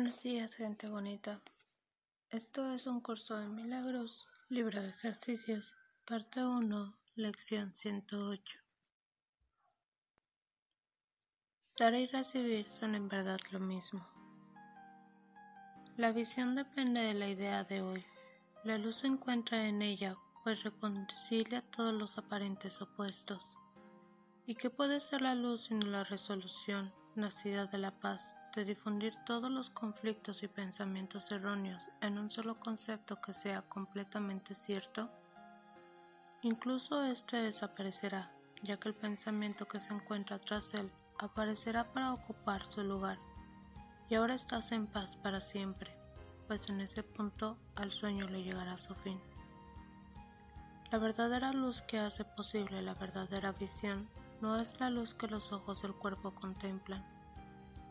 [0.00, 1.42] Buenos días, gente bonita.
[2.30, 5.74] Esto es un curso de milagros, libro de ejercicios,
[6.06, 8.58] parte 1, lección 108.
[11.76, 14.08] Dar y recibir son en verdad lo mismo.
[15.98, 18.02] La visión depende de la idea de hoy.
[18.64, 23.58] La luz se encuentra en ella, pues reconcilia todos los aparentes opuestos.
[24.46, 29.14] ¿Y qué puede ser la luz sino la resolución, nacida de la paz, de difundir
[29.24, 35.08] todos los conflictos y pensamientos erróneos en un solo concepto que sea completamente cierto?
[36.42, 38.32] Incluso éste desaparecerá,
[38.62, 43.18] ya que el pensamiento que se encuentra tras él aparecerá para ocupar su lugar,
[44.08, 45.94] y ahora estás en paz para siempre,
[46.48, 49.20] pues en ese punto al sueño le llegará su fin.
[50.90, 54.08] La verdadera luz que hace posible la verdadera visión
[54.40, 57.19] no es la luz que los ojos del cuerpo contemplan.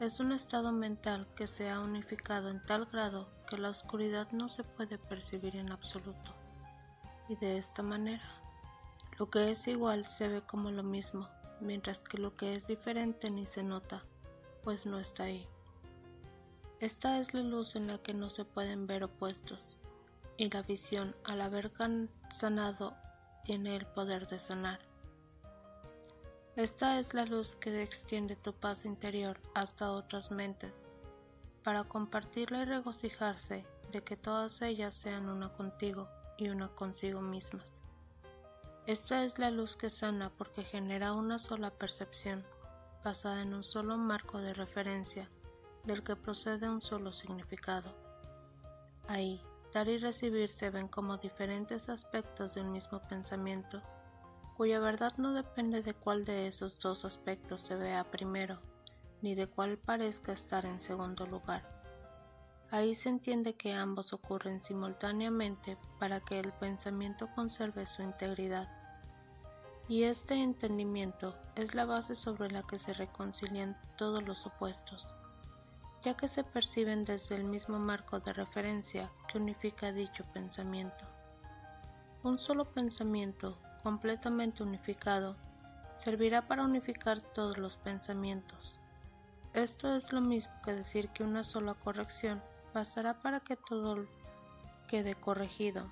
[0.00, 4.48] Es un estado mental que se ha unificado en tal grado que la oscuridad no
[4.48, 6.36] se puede percibir en absoluto.
[7.28, 8.22] Y de esta manera,
[9.18, 11.28] lo que es igual se ve como lo mismo,
[11.60, 14.04] mientras que lo que es diferente ni se nota,
[14.62, 15.48] pues no está ahí.
[16.78, 19.78] Esta es la luz en la que no se pueden ver opuestos,
[20.36, 21.72] y la visión, al haber
[22.30, 22.94] sanado,
[23.42, 24.78] tiene el poder de sanar.
[26.58, 30.82] Esta es la luz que extiende tu paz interior hasta otras mentes,
[31.62, 37.84] para compartirla y regocijarse de que todas ellas sean una contigo y una consigo mismas.
[38.88, 42.44] Esta es la luz que sana porque genera una sola percepción,
[43.04, 45.28] basada en un solo marco de referencia,
[45.84, 47.94] del que procede un solo significado.
[49.06, 49.40] Ahí,
[49.72, 53.80] dar y recibir se ven como diferentes aspectos de un mismo pensamiento,
[54.58, 58.58] cuya verdad no depende de cuál de esos dos aspectos se vea primero,
[59.22, 61.62] ni de cuál parezca estar en segundo lugar.
[62.72, 68.68] Ahí se entiende que ambos ocurren simultáneamente para que el pensamiento conserve su integridad.
[69.86, 75.06] Y este entendimiento es la base sobre la que se reconcilian todos los opuestos,
[76.02, 81.06] ya que se perciben desde el mismo marco de referencia que unifica dicho pensamiento.
[82.24, 85.36] Un solo pensamiento completamente unificado,
[85.94, 88.78] servirá para unificar todos los pensamientos.
[89.52, 92.42] Esto es lo mismo que decir que una sola corrección
[92.74, 94.06] bastará para que todo
[94.86, 95.90] quede corregido,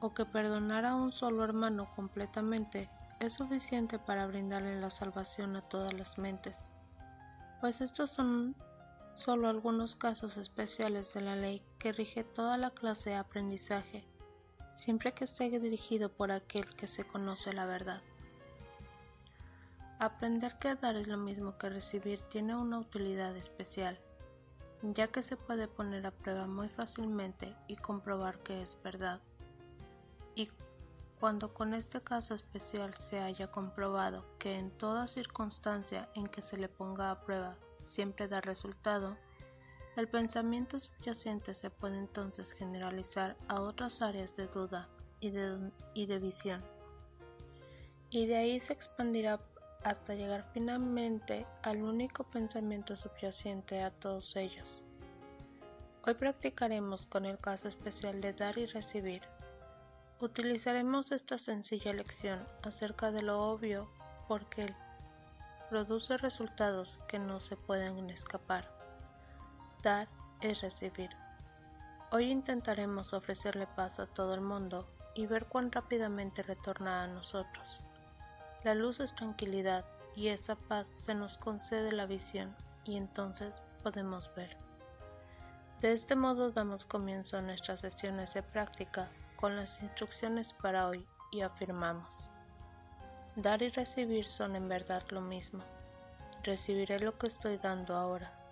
[0.00, 2.90] o que perdonar a un solo hermano completamente
[3.20, 6.72] es suficiente para brindarle la salvación a todas las mentes,
[7.60, 8.54] pues estos son
[9.14, 14.04] solo algunos casos especiales de la ley que rige toda la clase de aprendizaje
[14.74, 18.02] siempre que esté dirigido por aquel que se conoce la verdad.
[20.00, 23.98] Aprender que dar es lo mismo que recibir tiene una utilidad especial,
[24.82, 29.20] ya que se puede poner a prueba muy fácilmente y comprobar que es verdad.
[30.34, 30.50] Y
[31.20, 36.58] cuando con este caso especial se haya comprobado que en toda circunstancia en que se
[36.58, 39.16] le ponga a prueba siempre da resultado,
[39.96, 44.88] el pensamiento subyacente se puede entonces generalizar a otras áreas de duda
[45.20, 46.62] y de, visión,
[48.10, 49.40] y de ahí se expandirá
[49.84, 54.82] hasta llegar finalmente al único pensamiento subyacente a todos ellos.
[56.06, 59.22] Hoy practicaremos con el caso especial de dar y recibir.
[60.20, 63.88] Utilizaremos esta sencilla lección acerca de lo obvio
[64.26, 64.72] porque
[65.70, 68.73] produce resultados que no se pueden escapar.
[69.84, 70.08] Dar
[70.40, 71.10] es recibir.
[72.10, 77.82] Hoy intentaremos ofrecerle paz a todo el mundo y ver cuán rápidamente retorna a nosotros.
[78.62, 79.84] La luz es tranquilidad
[80.16, 82.56] y esa paz se nos concede la visión
[82.86, 84.56] y entonces podemos ver.
[85.82, 91.06] De este modo damos comienzo a nuestras sesiones de práctica con las instrucciones para hoy
[91.30, 92.30] y afirmamos.
[93.36, 95.62] Dar y recibir son en verdad lo mismo.
[96.42, 98.43] Recibiré lo que estoy dando ahora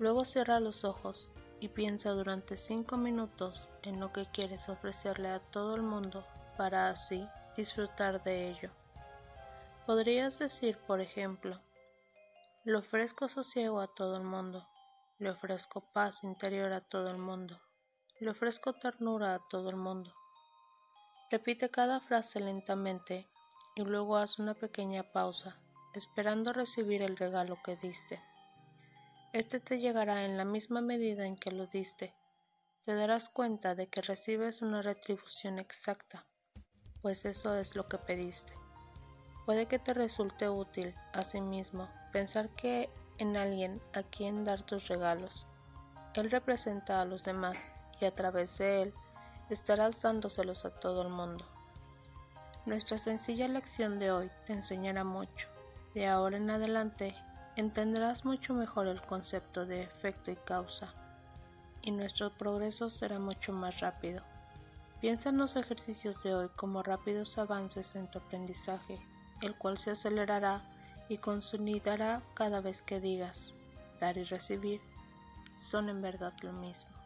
[0.00, 1.30] Luego cierra los ojos
[1.60, 6.26] y piensa durante cinco minutos en lo que quieres ofrecerle a todo el mundo
[6.56, 8.70] para así disfrutar de ello.
[9.84, 11.60] Podrías decir, por ejemplo,
[12.64, 14.66] le ofrezco sosiego a todo el mundo,
[15.18, 17.60] le ofrezco paz interior a todo el mundo,
[18.20, 20.14] le ofrezco ternura a todo el mundo.
[21.30, 23.28] Repite cada frase lentamente
[23.74, 25.58] y luego haz una pequeña pausa,
[25.92, 28.29] esperando recibir el regalo que diste.
[29.32, 32.12] Este te llegará en la misma medida en que lo diste.
[32.84, 36.26] Te darás cuenta de que recibes una retribución exacta,
[37.00, 38.54] pues eso es lo que pediste.
[39.46, 45.46] Puede que te resulte útil, asimismo, pensar que en alguien a quien dar tus regalos,
[46.14, 47.56] Él representa a los demás
[48.00, 48.94] y a través de Él
[49.48, 51.46] estarás dándoselos a todo el mundo.
[52.66, 55.46] Nuestra sencilla lección de hoy te enseñará mucho.
[55.94, 57.14] De ahora en adelante
[57.60, 60.92] entenderás mucho mejor el concepto de efecto y causa,
[61.82, 64.22] y nuestro progreso será mucho más rápido.
[65.00, 68.98] Piensa en los ejercicios de hoy como rápidos avances en tu aprendizaje,
[69.40, 70.62] el cual se acelerará
[71.08, 73.54] y consolidará cada vez que digas,
[73.98, 74.80] dar y recibir
[75.56, 76.99] son en verdad lo mismo.